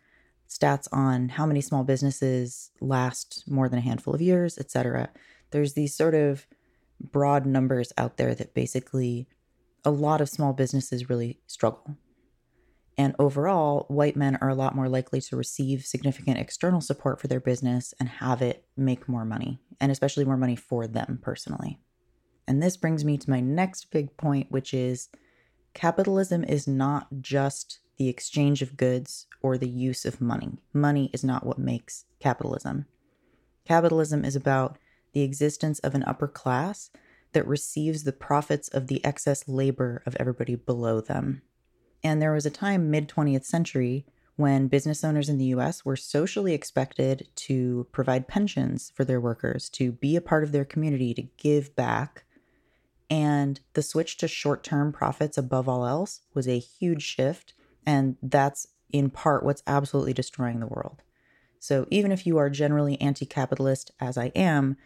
stats 0.46 0.86
on 0.92 1.30
how 1.30 1.46
many 1.46 1.62
small 1.62 1.82
businesses 1.82 2.70
last 2.78 3.42
more 3.48 3.70
than 3.70 3.78
a 3.78 3.82
handful 3.82 4.14
of 4.14 4.20
years, 4.20 4.58
etc. 4.58 5.08
There's 5.50 5.72
these 5.72 5.94
sort 5.94 6.14
of 6.14 6.46
broad 7.00 7.46
numbers 7.46 7.90
out 7.96 8.18
there 8.18 8.34
that 8.34 8.52
basically 8.52 9.26
a 9.82 9.90
lot 9.90 10.20
of 10.20 10.28
small 10.28 10.52
businesses 10.52 11.08
really 11.08 11.38
struggle. 11.46 11.96
And 12.96 13.16
overall, 13.18 13.86
white 13.88 14.16
men 14.16 14.36
are 14.40 14.48
a 14.48 14.54
lot 14.54 14.76
more 14.76 14.88
likely 14.88 15.20
to 15.20 15.36
receive 15.36 15.84
significant 15.84 16.38
external 16.38 16.80
support 16.80 17.20
for 17.20 17.26
their 17.26 17.40
business 17.40 17.92
and 17.98 18.08
have 18.08 18.40
it 18.40 18.64
make 18.76 19.08
more 19.08 19.24
money, 19.24 19.60
and 19.80 19.90
especially 19.90 20.24
more 20.24 20.36
money 20.36 20.56
for 20.56 20.86
them 20.86 21.18
personally. 21.20 21.80
And 22.46 22.62
this 22.62 22.76
brings 22.76 23.04
me 23.04 23.16
to 23.18 23.30
my 23.30 23.40
next 23.40 23.90
big 23.90 24.16
point, 24.16 24.52
which 24.52 24.72
is 24.72 25.08
Capitalism 25.74 26.44
is 26.44 26.68
not 26.68 27.08
just 27.20 27.80
the 27.96 28.08
exchange 28.08 28.62
of 28.62 28.76
goods 28.76 29.26
or 29.42 29.58
the 29.58 29.68
use 29.68 30.04
of 30.04 30.20
money. 30.20 30.58
Money 30.72 31.10
is 31.12 31.24
not 31.24 31.44
what 31.44 31.58
makes 31.58 32.04
capitalism. 32.20 32.86
Capitalism 33.66 34.24
is 34.24 34.36
about 34.36 34.78
the 35.12 35.22
existence 35.22 35.80
of 35.80 35.94
an 35.94 36.04
upper 36.04 36.28
class 36.28 36.90
that 37.32 37.46
receives 37.46 38.04
the 38.04 38.12
profits 38.12 38.68
of 38.68 38.86
the 38.86 39.04
excess 39.04 39.48
labor 39.48 40.02
of 40.06 40.16
everybody 40.20 40.54
below 40.54 41.00
them. 41.00 41.42
And 42.04 42.22
there 42.22 42.32
was 42.32 42.46
a 42.46 42.50
time, 42.50 42.90
mid 42.90 43.08
20th 43.08 43.44
century, 43.44 44.04
when 44.36 44.68
business 44.68 45.02
owners 45.02 45.28
in 45.28 45.38
the 45.38 45.46
US 45.46 45.84
were 45.84 45.96
socially 45.96 46.52
expected 46.52 47.28
to 47.36 47.86
provide 47.90 48.28
pensions 48.28 48.92
for 48.94 49.04
their 49.04 49.20
workers, 49.20 49.68
to 49.70 49.90
be 49.90 50.14
a 50.14 50.20
part 50.20 50.44
of 50.44 50.52
their 50.52 50.64
community, 50.64 51.14
to 51.14 51.22
give 51.38 51.74
back 51.74 52.24
and 53.10 53.60
the 53.74 53.82
switch 53.82 54.16
to 54.18 54.28
short 54.28 54.64
term 54.64 54.92
profits 54.92 55.38
above 55.38 55.68
all 55.68 55.86
else 55.86 56.20
was 56.32 56.48
a 56.48 56.58
huge 56.58 57.02
shift. 57.02 57.54
And 57.86 58.16
that's 58.22 58.68
in 58.92 59.10
part 59.10 59.44
what's 59.44 59.62
absolutely 59.66 60.12
destroying 60.12 60.60
the 60.60 60.66
world. 60.66 61.02
So 61.58 61.86
even 61.90 62.12
if 62.12 62.26
you 62.26 62.38
are 62.38 62.50
generally 62.50 63.00
anti 63.00 63.26
capitalist, 63.26 63.90
as 64.00 64.18
I 64.18 64.26
am, 64.34 64.76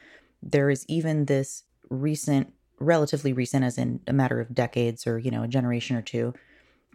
there 0.43 0.71
is 0.71 0.85
even 0.89 1.25
this 1.25 1.65
recent, 1.91 2.53
relatively 2.79 3.33
recent, 3.33 3.65
as 3.65 3.79
in 3.79 4.01
a 4.07 4.13
matter 4.13 4.41
of 4.41 4.55
decades 4.55 5.07
or, 5.07 5.19
you 5.19 5.31
know, 5.31 5.43
a 5.43 5.49
generation 5.49 5.97
or 5.97 6.03
two, 6.03 6.35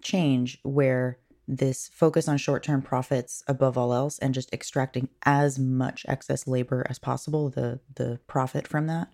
change 0.04 0.60
where 0.64 1.20
this 1.48 1.90
focus 1.94 2.28
on 2.28 2.38
short 2.38 2.64
term 2.64 2.82
profits 2.82 3.44
above 3.48 3.78
all 3.78 3.94
else 3.94 4.18
and 4.20 4.34
just 4.34 4.54
extracting 4.54 5.10
as 5.24 5.60
much 5.60 6.06
excess 6.08 6.48
labor 6.48 6.86
as 6.90 7.00
possible, 7.00 7.50
the, 7.50 7.80
the 7.96 8.20
profit 8.28 8.68
from 8.68 8.88
that, 8.88 9.10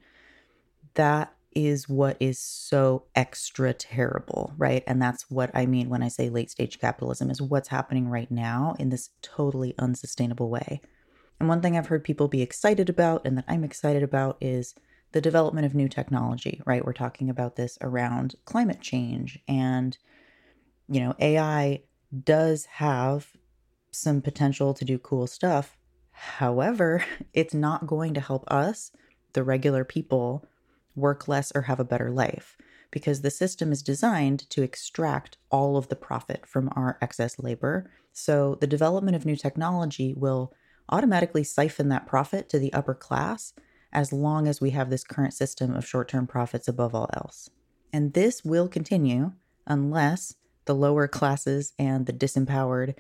that 0.94 1.34
is 1.56 1.90
what 1.90 2.16
is 2.20 2.38
so 2.40 3.04
extra 3.16 3.74
terrible, 3.74 4.54
right? 4.58 4.84
And 4.86 5.02
that's 5.02 5.30
what 5.32 5.50
I 5.54 5.66
mean 5.66 5.90
when 5.90 6.04
I 6.04 6.08
say 6.08 6.30
late 6.30 6.52
stage 6.52 6.80
capitalism 6.80 7.32
is 7.32 7.42
what's 7.42 7.70
happening 7.70 8.08
right 8.08 8.30
now 8.30 8.76
in 8.78 8.90
this 8.90 9.10
totally 9.22 9.74
unsustainable 9.80 10.50
way. 10.50 10.82
And 11.40 11.50
one 11.50 11.62
thing 11.62 11.78
I've 11.78 11.88
heard 11.88 12.04
people 12.04 12.28
be 12.28 12.42
excited 12.42 12.90
about 12.90 13.26
and 13.26 13.38
that 13.38 13.46
I'm 13.48 13.64
excited 13.64 14.04
about 14.04 14.38
is 14.42 14.76
the 15.12 15.22
development 15.22 15.66
of 15.66 15.74
new 15.74 15.88
technology, 15.88 16.62
right? 16.66 16.86
We're 16.86 16.94
talking 16.94 17.30
about 17.30 17.56
this 17.56 17.78
around 17.82 18.36
climate 18.46 18.82
change 18.82 19.40
and 19.48 19.98
you 20.90 21.00
know, 21.02 21.16
AI 21.20 21.84
does 22.24 22.66
have 22.66 23.32
some 23.92 24.22
potential 24.22 24.74
to 24.74 24.86
do 24.86 24.98
cool 24.98 25.28
stuff. 25.28 25.78
However, 26.12 27.06
it's 27.34 27.54
not 27.54 27.88
going 27.88 28.14
to 28.16 28.22
help 28.22 28.44
us, 28.52 28.92
the 29.34 29.44
regular 29.44 29.84
people, 29.84 30.46
work 30.96 31.28
less, 31.28 31.52
or 31.54 31.64
have 31.64 31.80
a 31.80 31.86
better 31.86 32.12
life 32.12 32.58
because 32.92 33.22
the 33.22 33.30
system 33.30 33.72
is 33.72 33.84
designed 33.84 34.50
to 34.50 34.64
extract 34.64 35.38
all 35.52 35.78
of 35.78 35.90
the 35.90 35.96
profit 35.96 36.46
from 36.48 36.70
our 36.76 36.98
excess 37.02 37.38
labor. 37.38 37.92
So 38.14 38.58
the 38.60 38.68
development 38.68 39.16
of 39.16 39.26
new 39.26 39.36
technology 39.36 40.14
will 40.18 40.54
automatically 40.90 41.44
siphon 41.44 41.90
that 41.90 42.08
profit 42.08 42.50
to 42.50 42.58
the 42.58 42.74
upper 42.74 42.96
class 42.96 43.54
as 43.94 44.12
long 44.12 44.48
as 44.48 44.60
we 44.60 44.72
have 44.72 44.90
this 44.90 45.04
current 45.04 45.34
system 45.34 45.76
of 45.76 45.86
short 45.86 46.08
term 46.08 46.26
profits 46.26 46.68
above 46.68 46.96
all 46.96 47.10
else. 47.14 47.50
And 47.94 48.14
this 48.14 48.44
will 48.44 48.68
continue 48.68 49.34
unless 49.68 50.36
the 50.70 50.76
lower 50.76 51.08
classes 51.08 51.74
and 51.80 52.06
the 52.06 52.14
disempowered, 52.14 52.94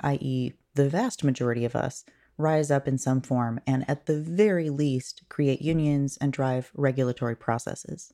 i.e., 0.00 0.52
the 0.74 0.90
vast 0.90 1.24
majority 1.24 1.64
of 1.64 1.74
us 1.74 2.04
rise 2.36 2.70
up 2.70 2.86
in 2.86 2.98
some 2.98 3.22
form 3.22 3.58
and, 3.66 3.82
at 3.88 4.04
the 4.04 4.20
very 4.20 4.68
least, 4.68 5.22
create 5.30 5.62
unions 5.62 6.18
and 6.20 6.34
drive 6.34 6.70
regulatory 6.74 7.34
processes. 7.34 8.12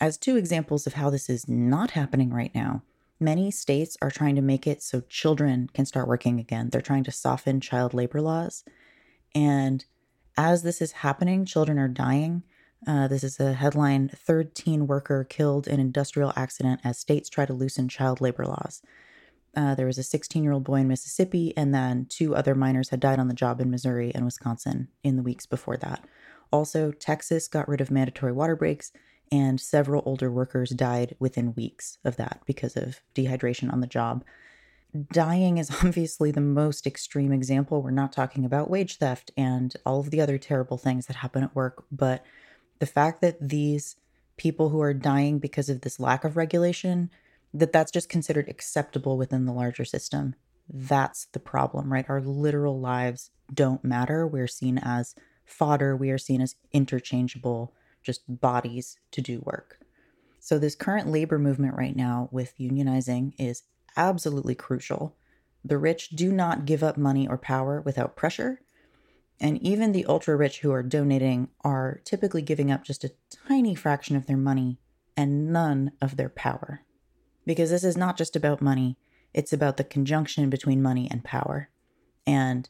As 0.00 0.16
two 0.16 0.36
examples 0.38 0.86
of 0.86 0.94
how 0.94 1.10
this 1.10 1.28
is 1.28 1.50
not 1.50 1.90
happening 1.90 2.32
right 2.32 2.54
now, 2.54 2.82
many 3.20 3.50
states 3.50 3.98
are 4.00 4.10
trying 4.10 4.36
to 4.36 4.40
make 4.40 4.66
it 4.66 4.82
so 4.82 5.02
children 5.02 5.68
can 5.74 5.84
start 5.84 6.08
working 6.08 6.40
again. 6.40 6.70
They're 6.70 6.80
trying 6.80 7.04
to 7.04 7.12
soften 7.12 7.60
child 7.60 7.92
labor 7.92 8.22
laws. 8.22 8.64
And 9.34 9.84
as 10.38 10.62
this 10.62 10.80
is 10.80 10.92
happening, 10.92 11.44
children 11.44 11.78
are 11.78 11.88
dying. 11.88 12.44
Uh, 12.86 13.06
this 13.08 13.22
is 13.22 13.38
a 13.38 13.52
headline 13.52 14.08
Third 14.08 14.54
teen 14.54 14.86
worker 14.86 15.24
killed 15.24 15.68
in 15.68 15.80
industrial 15.80 16.32
accident 16.34 16.80
as 16.82 16.98
states 16.98 17.28
try 17.28 17.44
to 17.44 17.52
loosen 17.52 17.88
child 17.88 18.20
labor 18.20 18.46
laws. 18.46 18.82
Uh, 19.56 19.74
there 19.74 19.86
was 19.86 19.98
a 19.98 20.02
16 20.02 20.42
year 20.42 20.52
old 20.52 20.64
boy 20.64 20.76
in 20.76 20.88
Mississippi, 20.88 21.52
and 21.56 21.74
then 21.74 22.06
two 22.08 22.34
other 22.34 22.54
minors 22.54 22.90
had 22.90 23.00
died 23.00 23.18
on 23.18 23.28
the 23.28 23.34
job 23.34 23.60
in 23.60 23.70
Missouri 23.70 24.12
and 24.14 24.24
Wisconsin 24.24 24.88
in 25.02 25.16
the 25.16 25.22
weeks 25.22 25.44
before 25.44 25.76
that. 25.78 26.04
Also, 26.52 26.90
Texas 26.92 27.48
got 27.48 27.68
rid 27.68 27.80
of 27.80 27.90
mandatory 27.90 28.32
water 28.32 28.56
breaks, 28.56 28.92
and 29.30 29.60
several 29.60 30.02
older 30.06 30.30
workers 30.30 30.70
died 30.70 31.16
within 31.18 31.54
weeks 31.54 31.98
of 32.04 32.16
that 32.16 32.40
because 32.46 32.76
of 32.76 33.00
dehydration 33.14 33.72
on 33.72 33.80
the 33.80 33.86
job. 33.86 34.24
Dying 35.12 35.58
is 35.58 35.70
obviously 35.84 36.30
the 36.30 36.40
most 36.40 36.86
extreme 36.86 37.32
example. 37.32 37.82
We're 37.82 37.90
not 37.90 38.12
talking 38.12 38.44
about 38.44 38.70
wage 38.70 38.96
theft 38.96 39.30
and 39.36 39.74
all 39.84 40.00
of 40.00 40.10
the 40.10 40.20
other 40.20 40.38
terrible 40.38 40.78
things 40.78 41.06
that 41.06 41.16
happen 41.16 41.42
at 41.44 41.54
work, 41.54 41.84
but 41.92 42.24
the 42.80 42.86
fact 42.86 43.20
that 43.20 43.36
these 43.40 43.96
people 44.36 44.70
who 44.70 44.80
are 44.80 44.94
dying 44.94 45.38
because 45.38 45.68
of 45.68 45.82
this 45.82 46.00
lack 46.00 46.24
of 46.24 46.36
regulation 46.36 47.10
that 47.52 47.72
that's 47.72 47.92
just 47.92 48.08
considered 48.08 48.48
acceptable 48.48 49.16
within 49.16 49.44
the 49.44 49.52
larger 49.52 49.84
system. 49.84 50.34
That's 50.68 51.26
the 51.26 51.40
problem 51.40 51.92
right? 51.92 52.06
Our 52.08 52.20
literal 52.20 52.80
lives 52.80 53.30
don't 53.52 53.84
matter. 53.84 54.26
We're 54.26 54.48
seen 54.48 54.78
as 54.78 55.14
fodder. 55.44 55.96
We 55.96 56.10
are 56.10 56.18
seen 56.18 56.40
as 56.40 56.56
interchangeable 56.72 57.74
just 58.02 58.40
bodies 58.40 58.98
to 59.10 59.20
do 59.20 59.42
work. 59.44 59.78
So 60.38 60.58
this 60.58 60.74
current 60.74 61.08
labor 61.08 61.38
movement 61.38 61.76
right 61.76 61.94
now 61.94 62.28
with 62.32 62.56
unionizing 62.58 63.34
is 63.38 63.64
absolutely 63.96 64.54
crucial. 64.54 65.14
The 65.62 65.76
rich 65.76 66.10
do 66.10 66.32
not 66.32 66.64
give 66.64 66.82
up 66.82 66.96
money 66.96 67.28
or 67.28 67.36
power 67.36 67.82
without 67.82 68.16
pressure 68.16 68.62
and 69.40 69.60
even 69.62 69.92
the 69.92 70.04
ultra 70.04 70.36
rich 70.36 70.60
who 70.60 70.70
are 70.70 70.82
donating 70.82 71.48
are 71.62 72.00
typically 72.04 72.42
giving 72.42 72.70
up 72.70 72.84
just 72.84 73.04
a 73.04 73.12
tiny 73.48 73.74
fraction 73.74 74.14
of 74.14 74.26
their 74.26 74.36
money 74.36 74.78
and 75.16 75.52
none 75.52 75.92
of 76.00 76.16
their 76.16 76.28
power. 76.28 76.82
Because 77.46 77.70
this 77.70 77.84
is 77.84 77.96
not 77.96 78.18
just 78.18 78.36
about 78.36 78.60
money, 78.60 78.98
it's 79.32 79.52
about 79.52 79.78
the 79.78 79.84
conjunction 79.84 80.50
between 80.50 80.82
money 80.82 81.08
and 81.10 81.24
power. 81.24 81.70
And 82.26 82.68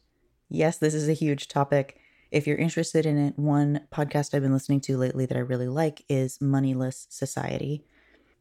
yes, 0.48 0.78
this 0.78 0.94
is 0.94 1.08
a 1.08 1.12
huge 1.12 1.48
topic. 1.48 1.98
If 2.30 2.46
you're 2.46 2.56
interested 2.56 3.04
in 3.04 3.18
it, 3.18 3.38
one 3.38 3.86
podcast 3.92 4.32
I've 4.32 4.42
been 4.42 4.52
listening 4.52 4.80
to 4.82 4.96
lately 4.96 5.26
that 5.26 5.36
I 5.36 5.40
really 5.40 5.68
like 5.68 6.04
is 6.08 6.40
Moneyless 6.40 7.08
Society. 7.10 7.84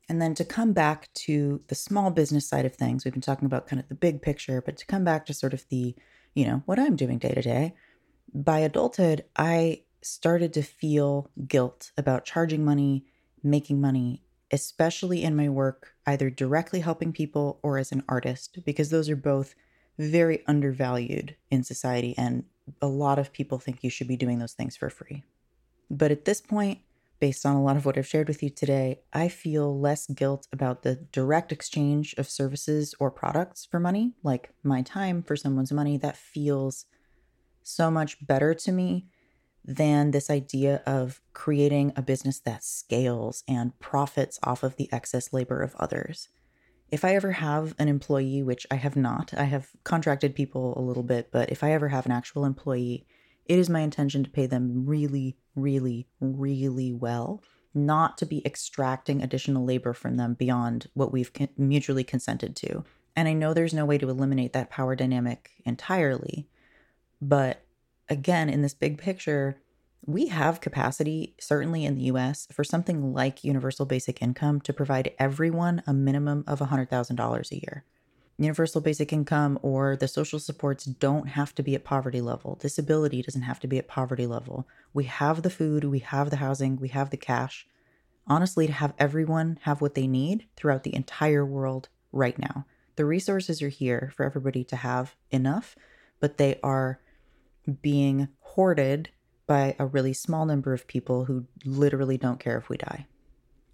And 0.07 0.21
then 0.21 0.35
to 0.35 0.45
come 0.45 0.73
back 0.73 1.11
to 1.13 1.61
the 1.67 1.75
small 1.75 2.11
business 2.11 2.47
side 2.47 2.65
of 2.65 2.75
things, 2.75 3.05
we've 3.05 3.13
been 3.13 3.21
talking 3.21 3.45
about 3.47 3.67
kind 3.67 3.79
of 3.79 3.89
the 3.89 3.95
big 3.95 4.21
picture, 4.21 4.61
but 4.61 4.77
to 4.77 4.85
come 4.85 5.03
back 5.03 5.25
to 5.25 5.33
sort 5.33 5.53
of 5.53 5.65
the, 5.69 5.95
you 6.35 6.45
know, 6.45 6.61
what 6.65 6.79
I'm 6.79 6.95
doing 6.95 7.17
day 7.17 7.33
to 7.33 7.41
day, 7.41 7.73
by 8.33 8.59
adulthood, 8.59 9.25
I 9.35 9.83
started 10.01 10.53
to 10.53 10.61
feel 10.61 11.29
guilt 11.47 11.91
about 11.97 12.25
charging 12.25 12.63
money, 12.63 13.05
making 13.43 13.81
money, 13.81 14.23
especially 14.51 15.23
in 15.23 15.35
my 15.35 15.49
work, 15.49 15.93
either 16.05 16.29
directly 16.29 16.79
helping 16.79 17.11
people 17.11 17.59
or 17.61 17.77
as 17.77 17.91
an 17.91 18.03
artist, 18.07 18.59
because 18.65 18.89
those 18.89 19.09
are 19.09 19.15
both 19.15 19.55
very 19.97 20.43
undervalued 20.47 21.35
in 21.51 21.63
society. 21.63 22.15
And 22.17 22.45
a 22.81 22.87
lot 22.87 23.19
of 23.19 23.33
people 23.33 23.59
think 23.59 23.83
you 23.83 23.89
should 23.89 24.07
be 24.07 24.15
doing 24.15 24.39
those 24.39 24.53
things 24.53 24.77
for 24.77 24.89
free. 24.89 25.23
But 25.89 26.11
at 26.11 26.25
this 26.25 26.39
point, 26.39 26.79
based 27.19 27.45
on 27.45 27.55
a 27.55 27.63
lot 27.63 27.75
of 27.75 27.85
what 27.85 27.97
I've 27.97 28.07
shared 28.07 28.27
with 28.27 28.41
you 28.41 28.49
today, 28.49 29.01
I 29.11 29.27
feel 29.27 29.77
less 29.77 30.07
guilt 30.07 30.47
about 30.53 30.83
the 30.83 30.95
direct 30.95 31.51
exchange 31.51 32.15
of 32.17 32.29
services 32.29 32.95
or 32.99 33.11
products 33.11 33.65
for 33.65 33.79
money, 33.79 34.13
like 34.23 34.51
my 34.63 34.81
time 34.81 35.21
for 35.21 35.35
someone's 35.35 35.73
money. 35.73 35.97
That 35.97 36.15
feels 36.15 36.85
so 37.69 37.91
much 37.91 38.25
better 38.25 38.53
to 38.53 38.71
me 38.71 39.07
than 39.63 40.11
this 40.11 40.29
idea 40.29 40.81
of 40.85 41.21
creating 41.33 41.93
a 41.95 42.01
business 42.01 42.39
that 42.39 42.63
scales 42.63 43.43
and 43.47 43.77
profits 43.79 44.39
off 44.43 44.63
of 44.63 44.75
the 44.77 44.91
excess 44.91 45.31
labor 45.31 45.61
of 45.61 45.75
others. 45.75 46.29
If 46.89 47.05
I 47.05 47.13
ever 47.13 47.33
have 47.33 47.75
an 47.77 47.87
employee, 47.87 48.41
which 48.41 48.65
I 48.71 48.75
have 48.75 48.95
not, 48.95 49.33
I 49.37 49.43
have 49.43 49.69
contracted 49.83 50.33
people 50.33 50.73
a 50.77 50.81
little 50.81 51.03
bit, 51.03 51.29
but 51.31 51.51
if 51.51 51.63
I 51.63 51.71
ever 51.71 51.89
have 51.89 52.07
an 52.07 52.11
actual 52.11 52.45
employee, 52.45 53.05
it 53.45 53.59
is 53.59 53.69
my 53.69 53.81
intention 53.81 54.23
to 54.23 54.29
pay 54.29 54.47
them 54.47 54.85
really, 54.87 55.37
really, 55.55 56.07
really 56.19 56.91
well, 56.91 57.43
not 57.75 58.17
to 58.17 58.25
be 58.25 58.45
extracting 58.45 59.21
additional 59.21 59.65
labor 59.65 59.93
from 59.93 60.17
them 60.17 60.33
beyond 60.33 60.87
what 60.95 61.11
we've 61.11 61.31
mutually 61.57 62.03
consented 62.03 62.55
to. 62.55 62.83
And 63.15 63.27
I 63.27 63.33
know 63.33 63.53
there's 63.53 63.73
no 63.73 63.85
way 63.85 63.97
to 63.99 64.09
eliminate 64.09 64.53
that 64.53 64.69
power 64.71 64.95
dynamic 64.95 65.51
entirely, 65.65 66.47
but 67.21 67.63
again, 68.09 68.49
in 68.49 68.61
this 68.61 68.73
big 68.73 68.97
picture, 68.97 69.61
we 70.05 70.27
have 70.27 70.61
capacity, 70.61 71.35
certainly 71.39 71.85
in 71.85 71.95
the 71.95 72.03
US, 72.03 72.47
for 72.51 72.63
something 72.63 73.13
like 73.13 73.43
universal 73.43 73.85
basic 73.85 74.21
income 74.21 74.61
to 74.61 74.73
provide 74.73 75.13
everyone 75.19 75.83
a 75.85 75.93
minimum 75.93 76.43
of 76.47 76.59
$100,000 76.59 77.51
a 77.51 77.55
year. 77.55 77.83
Universal 78.37 78.79
basic 78.81 79.11
income 79.11 79.59
or 79.61 79.97
the 79.97 80.07
social 80.07 80.39
supports 80.39 80.85
don't 80.85 81.27
have 81.27 81.53
to 81.55 81.61
be 81.61 81.75
at 81.75 81.83
poverty 81.83 82.21
level. 82.21 82.55
Disability 82.55 83.21
doesn't 83.21 83.41
have 83.41 83.59
to 83.59 83.67
be 83.67 83.77
at 83.77 83.89
poverty 83.89 84.25
level. 84.25 84.65
We 84.93 85.03
have 85.03 85.41
the 85.41 85.49
food, 85.49 85.83
we 85.83 85.99
have 85.99 86.29
the 86.29 86.37
housing, 86.37 86.77
we 86.77 86.87
have 86.87 87.09
the 87.09 87.17
cash. 87.17 87.67
Honestly, 88.25 88.65
to 88.65 88.73
have 88.73 88.93
everyone 88.97 89.59
have 89.63 89.81
what 89.81 89.95
they 89.95 90.07
need 90.07 90.45
throughout 90.55 90.83
the 90.83 90.95
entire 90.95 91.45
world 91.45 91.89
right 92.13 92.39
now. 92.39 92.65
The 92.95 93.05
resources 93.05 93.61
are 93.61 93.69
here 93.69 94.13
for 94.15 94.25
everybody 94.25 94.63
to 94.65 94.77
have 94.77 95.15
enough, 95.31 95.75
but 96.21 96.37
they 96.37 96.59
are 96.63 96.99
being 97.73 98.29
hoarded 98.39 99.09
by 99.47 99.75
a 99.79 99.85
really 99.85 100.13
small 100.13 100.45
number 100.45 100.73
of 100.73 100.87
people 100.87 101.25
who 101.25 101.45
literally 101.65 102.17
don't 102.17 102.39
care 102.39 102.57
if 102.57 102.69
we 102.69 102.77
die. 102.77 103.07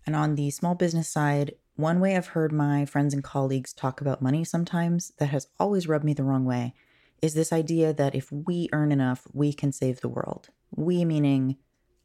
And 0.06 0.16
on 0.16 0.36
the 0.36 0.52
small 0.52 0.76
business 0.76 1.10
side, 1.10 1.56
one 1.76 2.00
way 2.00 2.16
I've 2.16 2.28
heard 2.28 2.54
my 2.54 2.86
friends 2.86 3.14
and 3.14 3.24
colleagues 3.24 3.74
talk 3.74 4.00
about 4.00 4.22
money 4.22 4.44
sometimes 4.44 5.12
that 5.18 5.28
has 5.28 5.48
always 5.60 5.88
rubbed 5.88 6.06
me 6.06 6.14
the 6.14 6.24
wrong 6.24 6.46
way 6.46 6.74
is 7.22 7.34
this 7.34 7.52
idea 7.52 7.94
that 7.94 8.16
if 8.16 8.32
we 8.32 8.70
earn 8.72 8.92
enough, 8.92 9.28
we 9.34 9.52
can 9.52 9.72
save 9.72 10.02
the 10.02 10.10
world. 10.10 10.50
We 10.76 11.04
meaning 11.04 11.58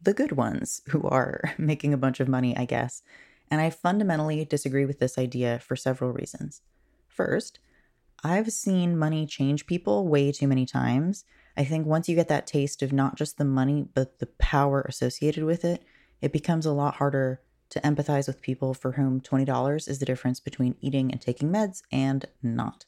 the 0.02 0.14
good 0.14 0.32
ones 0.32 0.82
who 0.88 1.02
are 1.04 1.54
making 1.58 1.92
a 1.92 1.98
bunch 1.98 2.20
of 2.20 2.28
money, 2.28 2.56
I 2.56 2.64
guess. 2.64 3.02
And 3.50 3.60
I 3.60 3.70
fundamentally 3.70 4.44
disagree 4.44 4.86
with 4.86 4.98
this 4.98 5.18
idea 5.18 5.58
for 5.58 5.76
several 5.76 6.12
reasons. 6.12 6.62
First, 7.06 7.58
I've 8.22 8.52
seen 8.52 8.98
money 8.98 9.26
change 9.26 9.66
people 9.66 10.08
way 10.08 10.32
too 10.32 10.46
many 10.46 10.66
times. 10.66 11.24
I 11.60 11.64
think 11.64 11.86
once 11.86 12.08
you 12.08 12.16
get 12.16 12.28
that 12.28 12.46
taste 12.46 12.80
of 12.80 12.90
not 12.90 13.16
just 13.16 13.36
the 13.36 13.44
money, 13.44 13.86
but 13.92 14.18
the 14.18 14.28
power 14.38 14.80
associated 14.88 15.44
with 15.44 15.62
it, 15.62 15.82
it 16.22 16.32
becomes 16.32 16.64
a 16.64 16.72
lot 16.72 16.94
harder 16.94 17.42
to 17.68 17.80
empathize 17.80 18.26
with 18.26 18.40
people 18.40 18.72
for 18.72 18.92
whom 18.92 19.20
$20 19.20 19.86
is 19.86 19.98
the 19.98 20.06
difference 20.06 20.40
between 20.40 20.74
eating 20.80 21.12
and 21.12 21.20
taking 21.20 21.52
meds 21.52 21.82
and 21.92 22.24
not. 22.42 22.86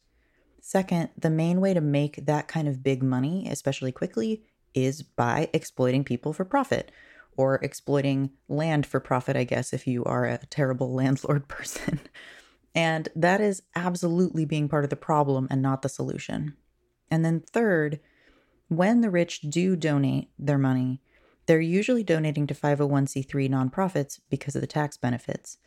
Second, 0.63 1.11
the 1.19 1.29
main 1.29 1.61
way 1.61 1.75
to 1.75 1.83
make 1.83 2.25
that 2.25 2.49
kind 2.49 2.67
of 2.67 2.83
big 2.83 3.03
money, 3.03 3.47
especially 3.47 3.93
quickly, 3.93 4.43
is 4.73 5.03
by 5.03 5.51
exploiting 5.53 6.03
people 6.03 6.33
for 6.33 6.47
profit 6.47 6.91
or 7.37 7.57
exploiting 7.57 8.31
land 8.49 8.87
for 8.87 9.01
profit, 9.01 9.37
I 9.37 9.45
guess, 9.45 9.75
if 9.75 9.87
you 9.87 10.03
are 10.05 10.25
a 10.25 10.39
terrible 10.47 10.91
landlord 10.95 11.47
person. 11.47 12.01
And 12.75 13.11
that 13.15 13.43
is 13.43 13.65
absolutely 13.77 14.47
being 14.47 14.71
part 14.71 14.85
of 14.85 14.89
the 14.89 14.97
problem 14.97 15.47
and 15.51 15.61
not 15.61 15.83
the 15.83 15.91
solution. 15.91 16.55
And 17.11 17.23
then, 17.23 17.41
third, 17.41 18.01
when 18.77 19.01
the 19.01 19.11
rich 19.11 19.41
do 19.43 19.77
donate 19.77 20.31
their 20.39 20.59
money, 20.59 21.01
they're 21.47 21.61
usually 21.61 22.05
donating 22.05 22.47
to 22.47 22.55
501c3 22.55 23.49
nonprofits 23.49 24.21
because 24.31 24.55
of 24.55 24.61
the 24.61 24.67
tax 24.67 24.97
benefits. 24.97 25.59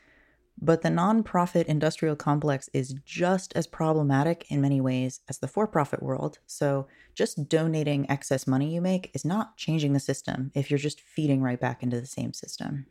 But 0.62 0.84
the 0.84 0.90
nonprofit 0.90 1.66
industrial 1.66 2.16
complex 2.16 2.70
is 2.74 2.96
just 3.06 3.52
as 3.56 3.68
problematic 3.68 4.50
in 4.50 4.62
many 4.62 4.80
ways 4.80 5.20
as 5.28 5.40
the 5.40 5.50
for 5.50 5.68
profit 5.68 6.02
world. 6.02 6.40
So, 6.46 6.88
just 7.14 7.50
donating 7.50 8.10
excess 8.10 8.48
money 8.48 8.74
you 8.74 8.82
make 8.82 9.12
is 9.14 9.26
not 9.26 9.58
changing 9.58 9.94
the 9.94 10.00
system 10.00 10.52
if 10.54 10.70
you're 10.70 10.78
just 10.78 11.02
feeding 11.02 11.42
right 11.42 11.60
back 11.60 11.84
into 11.84 12.00
the 12.00 12.08
same 12.08 12.34
system. 12.34 12.86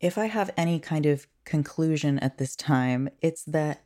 If 0.00 0.18
I 0.18 0.26
have 0.26 0.50
any 0.56 0.78
kind 0.78 1.06
of 1.06 1.26
conclusion 1.44 2.18
at 2.18 2.38
this 2.38 2.56
time, 2.56 3.08
it's 3.20 3.44
that 3.44 3.84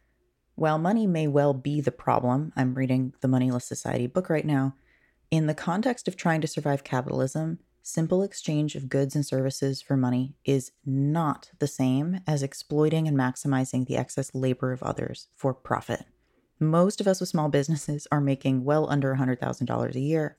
while 0.54 0.78
money 0.78 1.06
may 1.06 1.26
well 1.26 1.54
be 1.54 1.80
the 1.80 1.92
problem, 1.92 2.52
I'm 2.56 2.74
reading 2.74 3.12
the 3.20 3.28
Moneyless 3.28 3.64
Society 3.64 4.06
book 4.06 4.28
right 4.28 4.44
now, 4.44 4.74
in 5.30 5.46
the 5.46 5.54
context 5.54 6.08
of 6.08 6.16
trying 6.16 6.40
to 6.40 6.48
survive 6.48 6.82
capitalism, 6.82 7.60
simple 7.82 8.22
exchange 8.22 8.74
of 8.74 8.88
goods 8.88 9.14
and 9.14 9.24
services 9.24 9.80
for 9.80 9.96
money 9.96 10.34
is 10.44 10.72
not 10.84 11.50
the 11.60 11.66
same 11.66 12.20
as 12.26 12.42
exploiting 12.42 13.06
and 13.06 13.16
maximizing 13.16 13.86
the 13.86 13.96
excess 13.96 14.34
labor 14.34 14.72
of 14.72 14.82
others 14.82 15.28
for 15.36 15.54
profit. 15.54 16.04
Most 16.58 17.00
of 17.00 17.06
us 17.06 17.20
with 17.20 17.28
small 17.28 17.48
businesses 17.48 18.06
are 18.12 18.20
making 18.20 18.64
well 18.64 18.90
under 18.90 19.14
$100,000 19.14 19.94
a 19.94 20.00
year. 20.00 20.36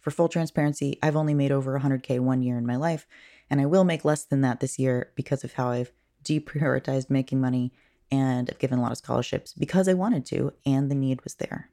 For 0.00 0.10
full 0.10 0.28
transparency, 0.28 0.98
I've 1.02 1.16
only 1.16 1.34
made 1.34 1.52
over 1.52 1.78
100K 1.78 2.20
one 2.20 2.42
year 2.42 2.58
in 2.58 2.66
my 2.66 2.76
life, 2.76 3.06
and 3.48 3.60
I 3.60 3.66
will 3.66 3.84
make 3.84 4.04
less 4.04 4.24
than 4.24 4.40
that 4.42 4.60
this 4.60 4.78
year 4.78 5.12
because 5.14 5.44
of 5.44 5.54
how 5.54 5.70
I've 5.70 5.92
deprioritized 6.24 7.10
making 7.10 7.40
money 7.40 7.72
and 8.10 8.50
I've 8.50 8.58
given 8.58 8.78
a 8.78 8.82
lot 8.82 8.92
of 8.92 8.98
scholarships 8.98 9.54
because 9.54 9.88
I 9.88 9.94
wanted 9.94 10.26
to 10.26 10.52
and 10.66 10.90
the 10.90 10.94
need 10.94 11.22
was 11.22 11.36
there. 11.36 11.70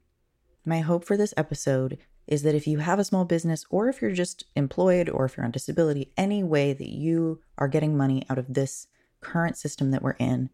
My 0.66 0.80
hope 0.80 1.04
for 1.04 1.18
this 1.18 1.34
episode 1.36 1.98
is 2.30 2.44
that 2.44 2.54
if 2.54 2.68
you 2.68 2.78
have 2.78 3.00
a 3.00 3.04
small 3.04 3.26
business 3.26 3.66
or 3.72 3.90
if 3.90 4.02
you're 4.02 4.12
just 4.12 4.44
employed 4.56 5.10
or 5.10 5.26
if 5.26 5.36
you're 5.36 5.46
on 5.46 5.52
disability, 5.52 6.14
any 6.16 6.44
way 6.44 6.74
that 6.74 6.90
you 6.90 7.42
are 7.58 7.68
getting 7.68 7.98
money 7.98 8.24
out 8.30 8.38
of 8.38 8.54
this 8.54 8.88
current 9.20 9.58
system 9.58 9.90
that 9.90 10.04
we're 10.04 10.12
in, 10.12 10.52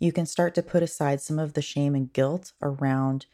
you 0.00 0.10
can 0.10 0.26
start 0.26 0.52
to 0.56 0.62
put 0.62 0.82
aside 0.82 1.20
some 1.20 1.38
of 1.38 1.52
the 1.52 1.62
shame 1.62 1.94
and 1.94 2.12
guilt 2.12 2.52
around 2.60 3.26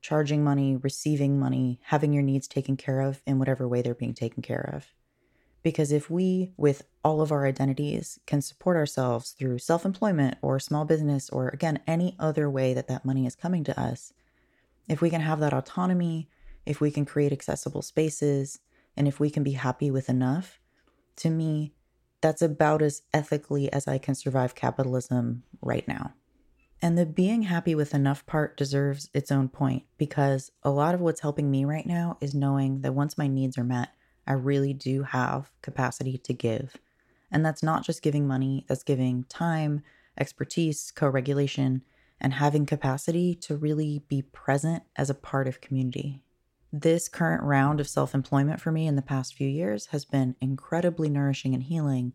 charging 0.00 0.44
money, 0.44 0.76
receiving 0.76 1.38
money, 1.38 1.80
having 1.86 2.12
your 2.12 2.22
needs 2.22 2.46
taken 2.46 2.76
care 2.76 3.00
of 3.00 3.20
in 3.26 3.40
whatever 3.40 3.66
way 3.66 3.82
they're 3.82 3.92
being 3.92 4.14
taken 4.14 4.40
care 4.40 4.70
of. 4.72 4.94
Because 5.64 5.90
if 5.90 6.08
we, 6.08 6.52
with 6.56 6.84
all 7.04 7.20
of 7.20 7.32
our 7.32 7.44
identities, 7.44 8.20
can 8.24 8.40
support 8.40 8.76
ourselves 8.76 9.32
through 9.32 9.58
self 9.58 9.84
employment 9.84 10.38
or 10.42 10.60
small 10.60 10.84
business 10.84 11.28
or 11.28 11.48
again, 11.48 11.80
any 11.88 12.14
other 12.20 12.48
way 12.48 12.72
that 12.72 12.86
that 12.86 13.04
money 13.04 13.26
is 13.26 13.34
coming 13.34 13.64
to 13.64 13.80
us, 13.80 14.12
if 14.86 15.00
we 15.00 15.10
can 15.10 15.22
have 15.22 15.40
that 15.40 15.52
autonomy, 15.52 16.28
if 16.66 16.80
we 16.80 16.90
can 16.90 17.04
create 17.04 17.32
accessible 17.32 17.82
spaces, 17.82 18.58
and 18.96 19.06
if 19.06 19.20
we 19.20 19.30
can 19.30 19.42
be 19.42 19.52
happy 19.52 19.90
with 19.90 20.08
enough, 20.08 20.60
to 21.16 21.30
me, 21.30 21.72
that's 22.20 22.42
about 22.42 22.82
as 22.82 23.02
ethically 23.14 23.72
as 23.72 23.86
I 23.86 23.98
can 23.98 24.14
survive 24.14 24.54
capitalism 24.54 25.44
right 25.60 25.86
now. 25.86 26.14
And 26.82 26.98
the 26.98 27.06
being 27.06 27.42
happy 27.42 27.74
with 27.74 27.94
enough 27.94 28.26
part 28.26 28.56
deserves 28.56 29.08
its 29.14 29.30
own 29.30 29.48
point 29.48 29.84
because 29.96 30.50
a 30.62 30.70
lot 30.70 30.94
of 30.94 31.00
what's 31.00 31.20
helping 31.20 31.50
me 31.50 31.64
right 31.64 31.86
now 31.86 32.18
is 32.20 32.34
knowing 32.34 32.82
that 32.82 32.94
once 32.94 33.16
my 33.16 33.26
needs 33.26 33.56
are 33.56 33.64
met, 33.64 33.90
I 34.26 34.32
really 34.32 34.74
do 34.74 35.04
have 35.04 35.50
capacity 35.62 36.18
to 36.18 36.34
give. 36.34 36.76
And 37.30 37.44
that's 37.44 37.62
not 37.62 37.84
just 37.84 38.02
giving 38.02 38.26
money, 38.26 38.64
that's 38.68 38.82
giving 38.82 39.24
time, 39.24 39.82
expertise, 40.18 40.90
co 40.90 41.08
regulation, 41.08 41.82
and 42.20 42.34
having 42.34 42.66
capacity 42.66 43.34
to 43.34 43.56
really 43.56 44.02
be 44.08 44.22
present 44.22 44.82
as 44.96 45.10
a 45.10 45.14
part 45.14 45.48
of 45.48 45.60
community. 45.60 46.22
This 46.72 47.08
current 47.08 47.42
round 47.42 47.80
of 47.80 47.88
self 47.88 48.14
employment 48.14 48.60
for 48.60 48.72
me 48.72 48.86
in 48.86 48.96
the 48.96 49.02
past 49.02 49.34
few 49.34 49.48
years 49.48 49.86
has 49.86 50.04
been 50.04 50.36
incredibly 50.40 51.08
nourishing 51.08 51.54
and 51.54 51.62
healing 51.62 52.12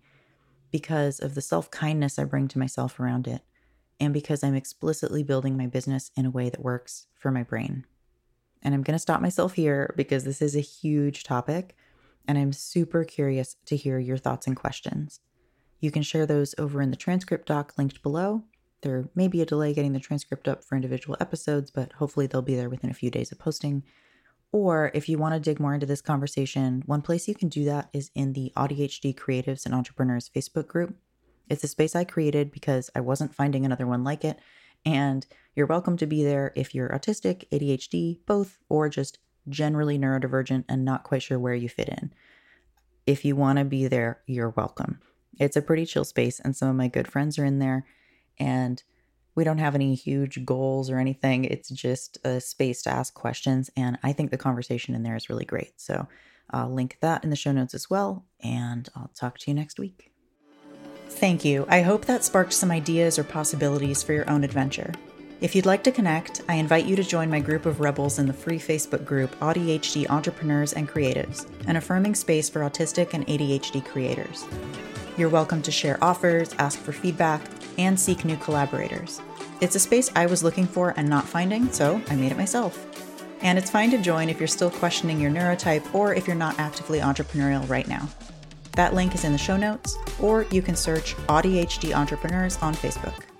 because 0.72 1.20
of 1.20 1.36
the 1.36 1.41
self 1.41 1.72
kindness 1.72 2.20
I 2.20 2.25
bring 2.25 2.48
to 2.50 2.60
myself 2.60 3.00
around 3.00 3.27
it, 3.27 3.41
and 4.00 4.13
because 4.13 4.43
I'm 4.43 4.55
explicitly 4.55 5.24
building 5.24 5.58
my 5.58 5.67
business 5.67 6.12
in 6.15 6.25
a 6.25 6.31
way 6.31 6.50
that 6.50 6.63
works 6.63 7.08
for 7.15 7.31
my 7.31 7.43
brain. 7.43 7.86
And 8.62 8.74
I'm 8.74 8.84
going 8.84 8.96
to 8.96 9.00
stop 9.00 9.22
myself 9.22 9.53
here 9.53 9.93
because 9.98 10.24
this 10.24 10.41
is 10.41 10.55
a 10.55 10.62
huge 10.62 11.24
topic, 11.24 11.75
and 12.27 12.38
I'm 12.38 12.53
super 12.53 13.03
curious 13.03 13.55
to 13.65 13.75
hear 13.75 14.00
your 14.00 14.17
thoughts 14.17 14.48
and 14.48 14.55
questions. 14.55 15.22
You 15.79 15.91
can 15.91 16.03
share 16.03 16.25
those 16.25 16.53
over 16.58 16.81
in 16.81 16.91
the 16.91 16.96
transcript 16.96 17.48
doc 17.48 17.74
linked 17.77 18.03
below. 18.03 18.43
There 18.81 19.10
may 19.15 19.27
be 19.27 19.41
a 19.41 19.46
delay 19.46 19.74
getting 19.74 19.93
the 19.93 20.00
transcript 20.00 20.48
up 20.48 20.63
for 20.63 20.75
individual 20.75 21.17
episodes, 21.20 21.72
but 21.72 21.93
hopefully 21.93 22.27
they'll 22.27 22.41
be 22.41 22.55
there 22.55 22.70
within 22.70 22.89
a 22.89 22.96
few 22.96 23.10
days 23.10 23.31
of 23.31 23.39
posting. 23.39 23.84
Or 24.51 24.91
if 24.93 25.08
you 25.08 25.17
want 25.17 25.34
to 25.34 25.39
dig 25.39 25.60
more 25.60 25.74
into 25.74 25.86
this 25.86 26.01
conversation, 26.01 26.84
one 26.86 27.01
place 27.01 27.27
you 27.27 27.36
can 27.36 27.48
do 27.48 27.63
that 27.65 27.89
is 27.93 28.12
in 28.15 28.34
the 28.34 28.51
AuDHD 28.58 29.15
Creatives 29.15 29.65
and 29.65 29.74
Entrepreneurs 29.74 30.29
Facebook 30.29 30.67
group. 30.67 30.96
It's 31.50 31.63
a 31.63 31.70
space 31.70 31.96
I 31.96 32.03
created 32.03 32.51
because 32.51 32.89
I 32.96 33.00
wasn't 33.00 33.36
finding 33.36 33.65
another 33.65 33.88
one 33.88 34.03
like 34.03 34.25
it. 34.25 34.39
And 34.86 35.25
you're 35.55 35.67
welcome 35.67 35.96
to 35.98 36.05
be 36.05 36.24
there 36.24 36.51
if 36.55 36.75
you're 36.75 36.89
autistic, 36.89 37.48
ADHD, 37.50 38.20
both, 38.25 38.58
or 38.67 38.89
just 38.89 39.20
generally 39.48 39.98
neurodivergent 39.98 40.65
and 40.67 40.84
not 40.84 41.03
quite 41.03 41.24
sure 41.24 41.39
where 41.39 41.55
you 41.55 41.70
fit 41.70 41.89
in. 41.89 42.13
If 43.05 43.24
you 43.25 43.36
want 43.36 43.60
to 43.60 43.65
be 43.65 43.88
there, 43.88 44.22
you're 44.25 44.50
welcome. 44.50 45.00
It's 45.39 45.55
a 45.55 45.62
pretty 45.62 45.86
chill 45.86 46.03
space, 46.03 46.39
and 46.39 46.55
some 46.55 46.70
of 46.70 46.75
my 46.75 46.88
good 46.88 47.08
friends 47.08 47.39
are 47.39 47.45
in 47.45 47.60
there. 47.60 47.86
And 48.39 48.84
we 49.36 49.44
don't 49.44 49.60
have 49.60 49.76
any 49.76 49.96
huge 49.96 50.46
goals 50.46 50.89
or 50.89 50.98
anything. 50.98 51.46
It's 51.46 51.70
just 51.70 52.17
a 52.24 52.41
space 52.41 52.82
to 52.84 52.89
ask 52.89 53.13
questions. 53.13 53.70
And 53.78 53.98
I 54.04 54.13
think 54.13 54.32
the 54.32 54.38
conversation 54.38 54.96
in 54.96 55.04
there 55.04 55.15
is 55.15 55.30
really 55.30 55.46
great. 55.46 55.80
So 55.80 56.08
I'll 56.50 56.74
link 56.74 56.98
that 57.02 57.24
in 57.24 57.30
the 57.30 57.36
show 57.36 57.52
notes 57.52 57.74
as 57.74 57.89
well. 57.89 58.26
And 58.44 58.89
I'll 58.96 59.12
talk 59.15 59.38
to 59.39 59.52
you 59.52 59.56
next 59.56 59.80
week. 59.80 60.12
Thank 61.08 61.44
you. 61.46 61.65
I 61.70 61.82
hope 61.82 62.06
that 62.06 62.24
sparked 62.24 62.54
some 62.54 62.72
ideas 62.72 63.20
or 63.20 63.24
possibilities 63.24 64.02
for 64.02 64.13
your 64.13 64.30
own 64.30 64.44
adventure. 64.44 64.94
If 65.41 65.56
you'd 65.56 65.65
like 65.65 65.84
to 65.86 65.91
connect, 65.91 66.41
I 66.48 66.56
invite 66.56 66.86
you 66.86 66.96
to 66.96 67.04
join 67.04 67.30
my 67.30 67.39
group 67.39 67.65
of 67.65 67.80
rebels 67.80 68.20
in 68.20 68.28
the 68.28 68.34
free 68.34 68.60
Facebook 68.60 69.06
group 69.06 69.38
AuDHD 69.39 70.08
Entrepreneurs 70.10 70.74
and 70.74 70.88
Creatives, 70.88 71.48
an 71.67 71.78
affirming 71.78 72.13
space 72.15 72.48
for 72.48 72.62
autistic 72.62 73.13
and 73.13 73.26
ADHD 73.26 73.84
creators. 73.84 74.46
You're 75.17 75.30
welcome 75.30 75.62
to 75.63 75.72
share 75.72 76.02
offers, 76.04 76.54
ask 76.60 76.80
for 76.80 76.91
feedback, 76.91 77.41
and 77.77 77.99
seek 77.99 78.25
new 78.25 78.38
collaborators. 78.38 79.21
It's 79.62 79.75
a 79.75 79.79
space 79.79 80.10
I 80.15 80.25
was 80.25 80.43
looking 80.43 80.65
for 80.65 80.93
and 80.97 81.07
not 81.07 81.27
finding, 81.27 81.71
so 81.71 82.01
I 82.10 82.15
made 82.15 82.31
it 82.31 82.38
myself. 82.38 82.86
And 83.41 83.57
it's 83.57 83.71
fine 83.71 83.91
to 83.91 83.97
join 83.97 84.29
if 84.29 84.39
you're 84.39 84.47
still 84.47 84.71
questioning 84.71 85.19
your 85.19 85.31
neurotype 85.31 85.93
or 85.93 86.13
if 86.13 86.27
you're 86.27 86.36
not 86.36 86.60
actively 86.60 86.99
entrepreneurial 86.99 87.67
right 87.69 87.88
now. 87.88 88.07
That 88.73 88.93
link 88.93 89.15
is 89.15 89.25
in 89.25 89.31
the 89.31 89.38
show 89.38 89.57
notes, 89.57 89.97
or 90.19 90.43
you 90.51 90.62
can 90.62 90.75
search 90.75 91.15
AuDHD 91.27 91.93
Entrepreneurs 91.93 92.57
on 92.60 92.73
Facebook. 92.73 93.31